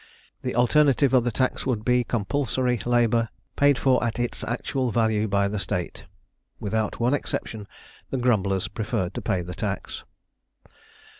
The 0.41 0.55
alternative 0.55 1.13
of 1.13 1.25
the 1.25 1.31
tax 1.31 1.67
would 1.67 1.85
be 1.85 2.03
compulsory 2.03 2.79
labour 2.87 3.29
paid 3.55 3.77
for 3.77 4.03
at 4.03 4.17
its 4.17 4.43
actual 4.43 4.89
value 4.89 5.27
by 5.27 5.47
the 5.47 5.59
State." 5.59 6.05
Without 6.59 6.99
one 6.99 7.13
exception 7.13 7.67
the 8.09 8.17
grumblers 8.17 8.67
preferred 8.67 9.13
to 9.13 9.21
pay 9.21 9.43
the 9.43 9.53
tax. 9.53 10.03